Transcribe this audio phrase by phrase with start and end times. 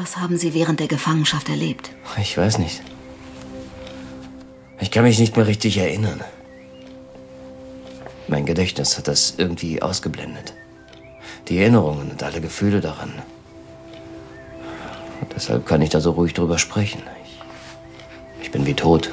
[0.00, 1.90] Was haben Sie während der Gefangenschaft erlebt?
[2.20, 2.82] Ich weiß nicht.
[4.78, 6.22] Ich kann mich nicht mehr richtig erinnern.
[8.28, 10.54] Mein Gedächtnis hat das irgendwie ausgeblendet.
[11.48, 13.12] Die Erinnerungen und alle Gefühle daran.
[15.20, 17.02] Und deshalb kann ich da so ruhig drüber sprechen.
[17.24, 19.10] Ich, ich bin wie tot.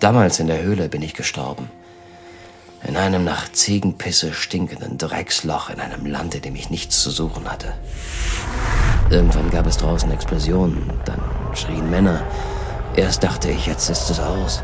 [0.00, 1.68] Damals in der Höhle bin ich gestorben.
[2.82, 7.52] In einem nach Ziegenpisse stinkenden Drecksloch in einem Land, in dem ich nichts zu suchen
[7.52, 7.74] hatte.
[9.10, 11.20] Irgendwann gab es draußen Explosionen, dann
[11.54, 12.22] schrien Männer.
[12.96, 14.62] Erst dachte ich, jetzt ist es aus.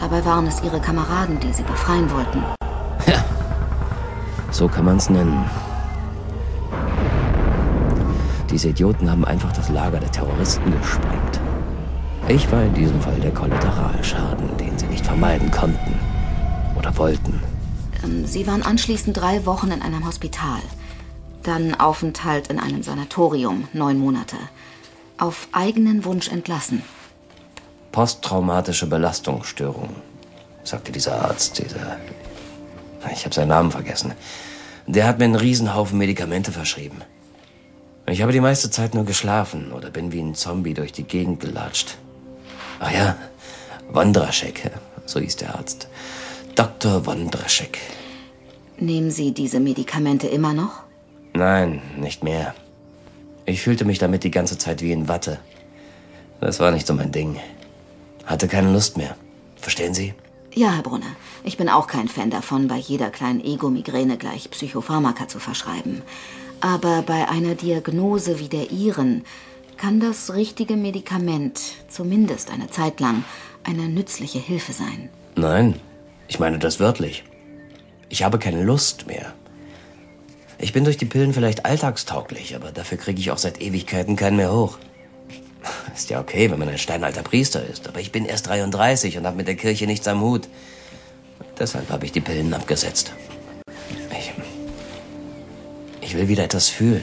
[0.00, 2.42] Dabei waren es Ihre Kameraden, die Sie befreien wollten.
[3.06, 3.24] Ja,
[4.50, 5.44] so kann man es nennen.
[8.50, 11.40] Diese Idioten haben einfach das Lager der Terroristen gesprengt.
[12.28, 15.94] Ich war in diesem Fall der Kollateralschaden, den sie nicht vermeiden konnten
[16.76, 17.40] oder wollten.
[18.04, 20.60] Ähm, sie waren anschließend drei Wochen in einem Hospital.
[21.46, 24.36] Dann Aufenthalt in einem Sanatorium, neun Monate.
[25.16, 26.82] Auf eigenen Wunsch entlassen.
[27.92, 29.90] Posttraumatische Belastungsstörung,
[30.64, 31.98] sagte dieser Arzt, dieser.
[33.12, 34.12] Ich habe seinen Namen vergessen.
[34.88, 37.02] Der hat mir einen Riesenhaufen Medikamente verschrieben.
[38.06, 41.38] Ich habe die meiste Zeit nur geschlafen oder bin wie ein Zombie durch die Gegend
[41.38, 41.96] gelatscht.
[42.80, 43.16] Ach ja,
[43.92, 44.72] Wandraschek,
[45.06, 45.86] so hieß der Arzt.
[46.56, 47.06] Dr.
[47.06, 47.78] Wandraschek.
[48.78, 50.85] Nehmen Sie diese Medikamente immer noch?
[51.36, 52.54] Nein, nicht mehr.
[53.44, 55.38] Ich fühlte mich damit die ganze Zeit wie in Watte.
[56.40, 57.38] Das war nicht so mein Ding.
[58.24, 59.16] Hatte keine Lust mehr.
[59.56, 60.14] Verstehen Sie?
[60.54, 61.14] Ja, Herr Brunner.
[61.44, 66.00] Ich bin auch kein Fan davon, bei jeder kleinen Ego-Migräne gleich Psychopharmaka zu verschreiben.
[66.62, 69.24] Aber bei einer Diagnose wie der Ihren
[69.76, 73.24] kann das richtige Medikament zumindest eine Zeit lang
[73.62, 75.10] eine nützliche Hilfe sein.
[75.34, 75.78] Nein,
[76.28, 77.24] ich meine das wörtlich.
[78.08, 79.34] Ich habe keine Lust mehr.
[80.58, 84.36] Ich bin durch die Pillen vielleicht alltagstauglich, aber dafür kriege ich auch seit Ewigkeiten keinen
[84.36, 84.78] mehr hoch.
[85.94, 89.26] Ist ja okay, wenn man ein steinalter Priester ist, aber ich bin erst 33 und
[89.26, 90.48] habe mit der Kirche nichts am Hut.
[91.58, 93.12] Deshalb habe ich die Pillen abgesetzt.
[94.10, 94.32] Ich,
[96.00, 97.02] ich will wieder etwas fühlen.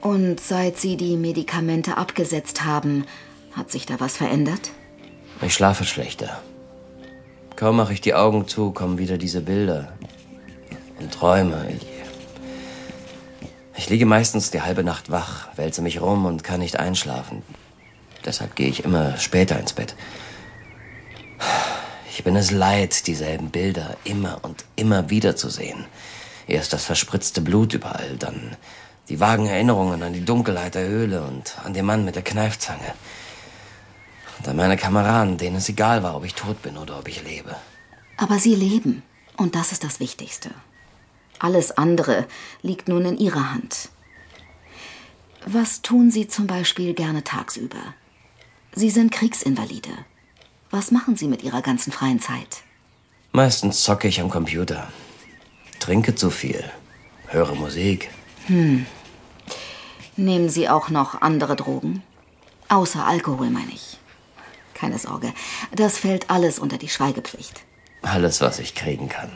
[0.00, 3.04] Und seit Sie die Medikamente abgesetzt haben,
[3.52, 4.70] hat sich da was verändert?
[5.42, 6.40] Ich schlafe schlechter.
[7.56, 9.92] Kaum mache ich die Augen zu, kommen wieder diese Bilder
[10.98, 11.68] und Träume.
[11.76, 11.86] Ich,
[13.80, 17.42] ich liege meistens die halbe Nacht wach, wälze mich rum und kann nicht einschlafen.
[18.26, 19.96] Deshalb gehe ich immer später ins Bett.
[22.10, 25.86] Ich bin es leid, dieselben Bilder immer und immer wieder zu sehen.
[26.46, 28.54] Erst das verspritzte Blut überall, dann
[29.08, 32.92] die vagen Erinnerungen an die Dunkelheit der Höhle und an den Mann mit der Kneifzange.
[34.38, 37.24] Und an meine Kameraden, denen es egal war, ob ich tot bin oder ob ich
[37.24, 37.56] lebe.
[38.18, 39.02] Aber Sie leben.
[39.38, 40.50] Und das ist das Wichtigste.
[41.40, 42.26] Alles andere
[42.60, 43.88] liegt nun in Ihrer Hand.
[45.46, 47.94] Was tun Sie zum Beispiel gerne tagsüber?
[48.74, 49.90] Sie sind Kriegsinvalide.
[50.70, 52.62] Was machen Sie mit Ihrer ganzen freien Zeit?
[53.32, 54.92] Meistens zocke ich am Computer.
[55.80, 56.62] Trinke zu viel.
[57.26, 58.10] Höre Musik.
[58.46, 58.84] Hm.
[60.16, 62.02] Nehmen Sie auch noch andere Drogen?
[62.68, 63.98] Außer Alkohol, meine ich.
[64.74, 65.32] Keine Sorge,
[65.74, 67.62] das fällt alles unter die Schweigepflicht.
[68.02, 69.30] Alles, was ich kriegen kann.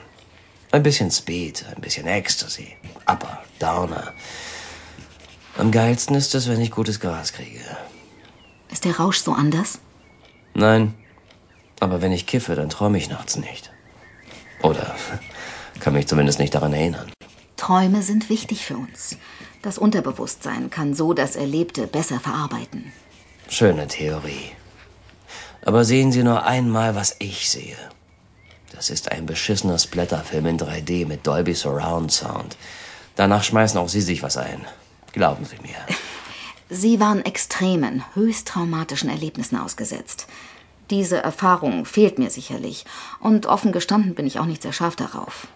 [0.74, 2.74] Ein bisschen Speed, ein bisschen Ecstasy,
[3.06, 4.12] Upper, Downer.
[5.56, 7.60] Am geilsten ist es, wenn ich gutes Gras kriege.
[8.72, 9.78] Ist der Rausch so anders?
[10.52, 10.94] Nein,
[11.78, 13.70] aber wenn ich kiffe, dann träume ich nachts nicht.
[14.64, 14.96] Oder
[15.78, 17.08] kann mich zumindest nicht daran erinnern.
[17.56, 19.16] Träume sind wichtig für uns.
[19.62, 22.90] Das Unterbewusstsein kann so das Erlebte besser verarbeiten.
[23.48, 24.50] Schöne Theorie.
[25.64, 27.76] Aber sehen Sie nur einmal, was ich sehe.
[28.74, 32.56] Das ist ein beschissener Splatterfilm in 3D mit Dolby Surround Sound.
[33.14, 34.64] Danach schmeißen auch Sie sich was ein.
[35.12, 35.76] Glauben Sie mir.
[36.70, 40.26] Sie waren extremen, höchst traumatischen Erlebnissen ausgesetzt.
[40.90, 42.84] Diese Erfahrung fehlt mir sicherlich.
[43.20, 45.46] Und offen gestanden bin ich auch nicht sehr scharf darauf.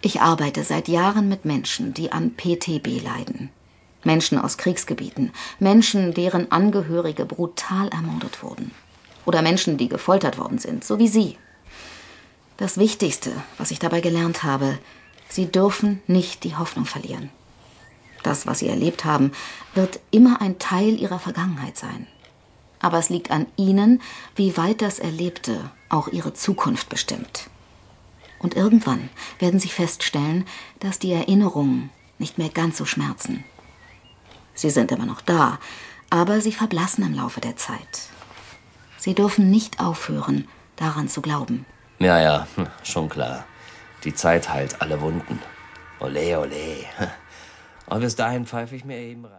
[0.00, 3.50] Ich arbeite seit Jahren mit Menschen, die an PTB leiden.
[4.04, 8.70] Menschen aus Kriegsgebieten, Menschen, deren Angehörige brutal ermordet wurden.
[9.26, 11.36] Oder Menschen, die gefoltert worden sind, so wie Sie.
[12.56, 14.78] Das Wichtigste, was ich dabei gelernt habe,
[15.28, 17.30] Sie dürfen nicht die Hoffnung verlieren.
[18.22, 19.32] Das, was Sie erlebt haben,
[19.74, 22.06] wird immer ein Teil Ihrer Vergangenheit sein.
[22.80, 24.00] Aber es liegt an Ihnen,
[24.34, 27.50] wie weit das Erlebte auch Ihre Zukunft bestimmt.
[28.38, 30.46] Und irgendwann werden Sie feststellen,
[30.80, 33.44] dass die Erinnerungen nicht mehr ganz so schmerzen.
[34.54, 35.58] Sie sind immer noch da,
[36.08, 38.08] aber sie verblassen im Laufe der Zeit.
[38.96, 41.66] Sie dürfen nicht aufhören, daran zu glauben.
[41.98, 42.46] Ja, ja,
[42.82, 43.44] schon klar.
[44.04, 45.40] Die Zeit heilt alle Wunden.
[46.00, 46.84] Ole, ole.
[47.86, 49.32] Und bis dahin pfeife ich mir eben rein.